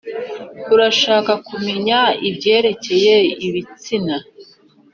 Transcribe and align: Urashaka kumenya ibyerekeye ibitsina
Urashaka 0.73 1.31
kumenya 1.47 1.99
ibyerekeye 2.29 3.15
ibitsina 3.47 4.15